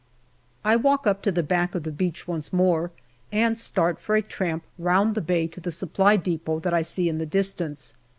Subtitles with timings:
[0.65, 2.89] I walk up to the back of the beach once more,
[3.31, 7.07] and start for a tramp round the bay to the Supply depot that I see
[7.07, 7.93] in the distance.